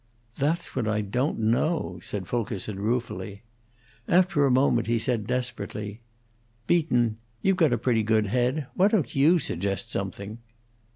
"That's 0.35 0.75
what 0.75 0.87
I 0.87 1.01
don't 1.01 1.37
know," 1.37 1.99
said 2.01 2.27
Fulkerson, 2.27 2.79
ruefully. 2.79 3.43
After 4.07 4.43
a 4.43 4.49
moment 4.49 4.87
he 4.87 4.97
said, 4.97 5.27
desperately, 5.27 6.01
"Beaton, 6.65 7.17
you've 7.43 7.57
got 7.57 7.71
a 7.71 7.77
pretty 7.77 8.01
good 8.01 8.25
head; 8.25 8.65
why 8.73 8.87
don't 8.87 9.13
you 9.15 9.37
suggest 9.37 9.91
something?" 9.91 10.39